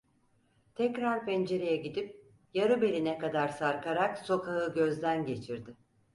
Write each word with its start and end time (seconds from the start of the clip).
Tekrar 0.75 1.25
pencereye 1.25 1.75
gidip 1.77 2.31
yarı 2.53 2.81
beline 2.81 3.17
kadar 3.17 3.47
sarkarak 3.49 4.19
sokağı 4.19 4.73
gözden 4.73 5.25
geçirdi. 5.25 5.75